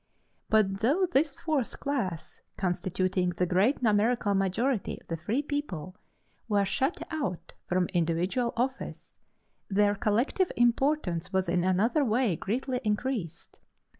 [0.49, 5.95] But though this fourth class, constituting the great numerical majority of the free people,
[6.47, 9.19] were shut out from individual office,
[9.69, 13.59] their collective importance was in another way greatly increased.